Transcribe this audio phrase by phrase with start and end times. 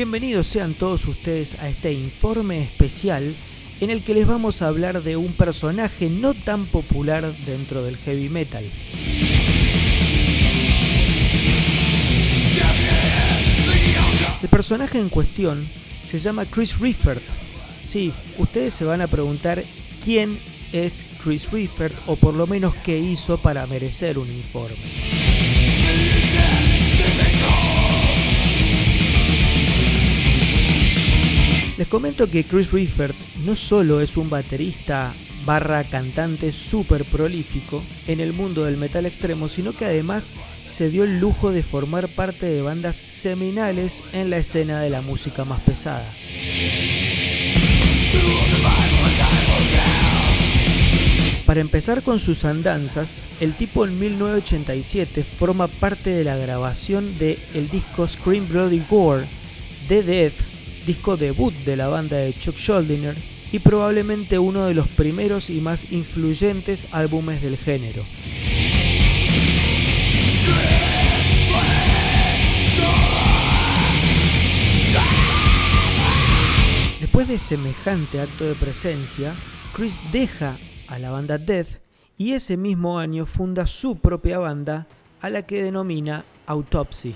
[0.00, 3.34] Bienvenidos sean todos ustedes a este informe especial
[3.82, 7.98] en el que les vamos a hablar de un personaje no tan popular dentro del
[7.98, 8.64] heavy metal.
[14.42, 15.68] El personaje en cuestión
[16.02, 17.22] se llama Chris Riffert.
[17.86, 19.62] Sí, ustedes se van a preguntar
[20.02, 20.38] quién
[20.72, 24.78] es Chris Riffert o por lo menos qué hizo para merecer un informe.
[31.90, 35.12] Comento que Chris Riffert no solo es un baterista
[35.44, 40.30] barra cantante súper prolífico en el mundo del metal extremo, sino que además
[40.68, 45.02] se dio el lujo de formar parte de bandas seminales en la escena de la
[45.02, 46.06] música más pesada.
[51.44, 57.36] Para empezar con sus andanzas, el tipo en 1987 forma parte de la grabación de
[57.54, 59.24] el disco Scream Bloody Gore
[59.88, 60.49] de Death
[60.90, 63.14] disco debut de la banda de Chuck Schuldiner
[63.52, 68.02] y probablemente uno de los primeros y más influyentes álbumes del género.
[76.98, 79.32] Después de semejante acto de presencia,
[79.72, 81.68] Chris deja a la banda Death
[82.18, 84.88] y ese mismo año funda su propia banda
[85.20, 87.14] a la que denomina Autopsy.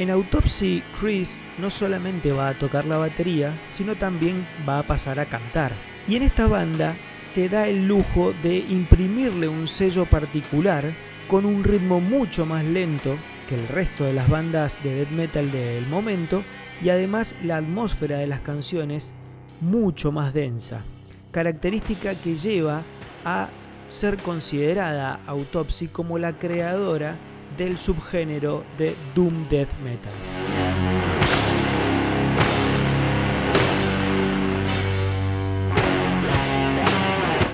[0.00, 5.20] En Autopsy, Chris no solamente va a tocar la batería, sino también va a pasar
[5.20, 5.72] a cantar.
[6.08, 10.94] Y en esta banda se da el lujo de imprimirle un sello particular
[11.28, 15.52] con un ritmo mucho más lento que el resto de las bandas de death metal
[15.52, 16.44] del momento
[16.82, 19.12] y además la atmósfera de las canciones
[19.60, 20.80] mucho más densa,
[21.30, 22.84] característica que lleva
[23.26, 23.50] a
[23.90, 27.18] ser considerada Autopsy como la creadora
[27.56, 30.12] del subgénero de Doom Death Metal.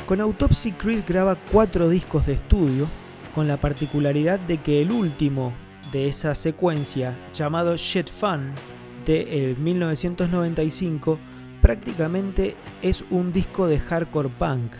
[0.06, 2.86] Con Autopsy Chris graba cuatro discos de estudio,
[3.34, 5.52] con la particularidad de que el último
[5.92, 8.52] de esa secuencia, llamado Shit Fun,
[9.04, 11.18] de 1995,
[11.60, 14.72] prácticamente es un disco de hardcore punk,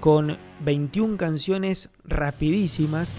[0.00, 3.14] con 21 canciones rapidísimas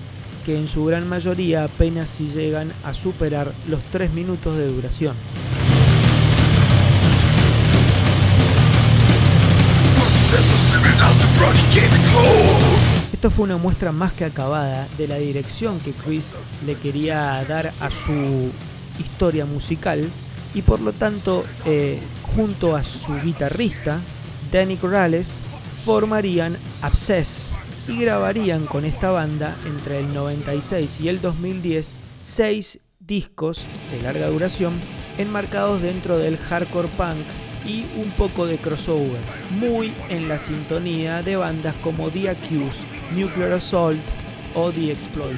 [0.45, 5.15] que en su gran mayoría apenas si llegan a superar los 3 minutos de duración.
[13.13, 16.25] Esto fue una muestra más que acabada de la dirección que Chris
[16.65, 18.51] le quería dar a su
[18.99, 20.09] historia musical
[20.53, 21.99] y por lo tanto eh,
[22.35, 23.99] junto a su guitarrista
[24.51, 25.29] Danny Corrales
[25.85, 27.55] formarían Abscess
[27.87, 34.27] y grabarían con esta banda entre el 96 y el 2010 seis discos de larga
[34.27, 34.73] duración
[35.17, 37.25] enmarcados dentro del hardcore punk
[37.65, 39.19] y un poco de crossover,
[39.59, 42.83] muy en la sintonía de bandas como The Accused,
[43.15, 43.99] Nuclear Assault
[44.53, 45.37] o The Exploited.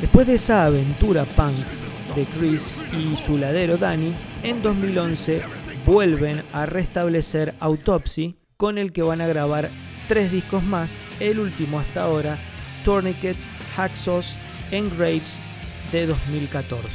[0.00, 1.79] Después de esa aventura punk
[2.14, 5.42] de Chris y su ladero Danny, en 2011
[5.86, 9.70] vuelven a restablecer Autopsy, con el que van a grabar
[10.08, 10.90] tres discos más,
[11.20, 12.38] el último hasta ahora,
[12.84, 14.34] Tourniquets, Hacksaws,
[14.70, 15.38] Engraves
[15.92, 16.88] de 2014.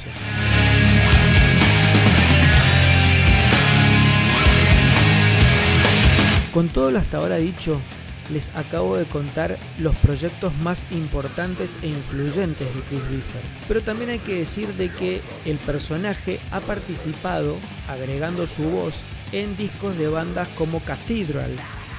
[6.54, 7.82] Con todo lo hasta ahora dicho,
[8.30, 13.42] les acabo de contar los proyectos más importantes e influyentes de Chris Ritter.
[13.68, 17.56] Pero también hay que decir de que el personaje ha participado,
[17.88, 18.94] agregando su voz,
[19.32, 21.52] en discos de bandas como Cathedral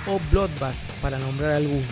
[0.07, 1.85] o Bloodbath, para nombrar algunos,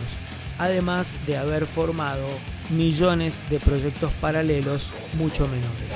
[0.59, 2.27] además de haber formado
[2.71, 5.89] millones de proyectos paralelos mucho menores.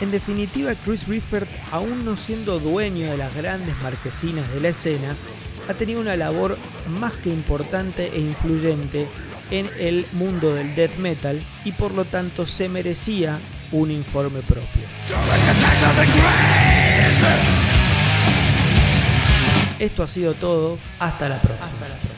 [0.00, 5.14] En definitiva, Chris Riffert, aún no siendo dueño de las grandes marquesinas de la escena,
[5.68, 6.58] ha tenido una labor
[6.88, 9.06] más que importante e influyente
[9.50, 13.38] en el mundo del death metal y por lo tanto se merecía
[13.70, 14.82] un informe propio.
[19.78, 22.11] Esto ha sido todo, hasta la próxima.